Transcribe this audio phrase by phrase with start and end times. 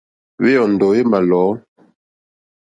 [0.41, 1.47] Wé yɔ́ndɔ̀ wé mà lɔ̌.